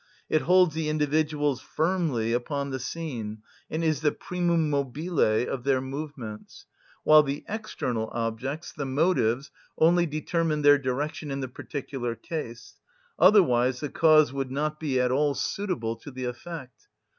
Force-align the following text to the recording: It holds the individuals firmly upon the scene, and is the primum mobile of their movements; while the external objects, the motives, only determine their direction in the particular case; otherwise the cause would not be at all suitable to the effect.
It 0.29 0.41
holds 0.41 0.73
the 0.73 0.89
individuals 0.89 1.61
firmly 1.61 2.33
upon 2.33 2.71
the 2.71 2.79
scene, 2.79 3.43
and 3.69 3.83
is 3.83 4.01
the 4.01 4.11
primum 4.11 4.67
mobile 4.67 5.19
of 5.19 5.63
their 5.63 5.79
movements; 5.79 6.65
while 7.03 7.21
the 7.21 7.45
external 7.47 8.09
objects, 8.11 8.71
the 8.73 8.87
motives, 8.87 9.51
only 9.77 10.07
determine 10.07 10.63
their 10.63 10.79
direction 10.79 11.29
in 11.29 11.41
the 11.41 11.47
particular 11.47 12.15
case; 12.15 12.79
otherwise 13.19 13.79
the 13.81 13.89
cause 13.89 14.33
would 14.33 14.49
not 14.49 14.79
be 14.79 14.99
at 14.99 15.11
all 15.11 15.35
suitable 15.35 15.95
to 15.97 16.09
the 16.09 16.25
effect. 16.25 16.87